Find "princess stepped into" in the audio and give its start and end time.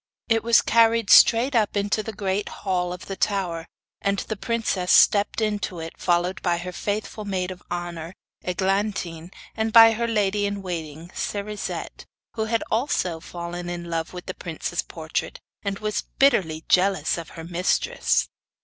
4.35-5.79